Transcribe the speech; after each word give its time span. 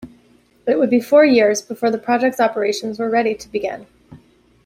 It 0.67 0.79
would 0.79 0.89
be 0.89 0.99
four 0.99 1.23
years 1.25 1.61
before 1.61 1.91
the 1.91 1.99
project's 1.99 2.39
operations 2.39 2.97
were 2.97 3.07
ready 3.07 3.35
to 3.35 3.47
begin. 3.51 3.85